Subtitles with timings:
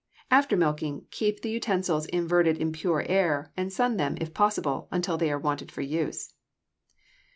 [0.31, 5.15] After milking, keep the utensils inverted in pure air, and sun them, if possible, until
[5.15, 6.33] they are wanted for use.